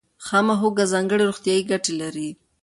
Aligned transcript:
خامه 0.25 0.55
هوږه 0.61 0.85
ځانګړې 0.93 1.23
روغتیایي 1.29 1.63
ګټې 1.71 1.93
لري. 2.01 2.29